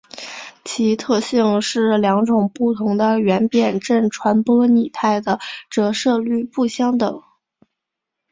[0.65, 5.39] 其特性是两种不同的圆偏振传播模态的
[5.69, 7.21] 折射率不相等。